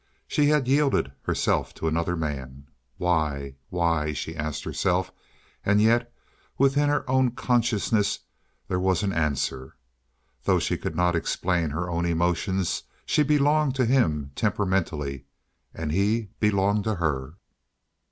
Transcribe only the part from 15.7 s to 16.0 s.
and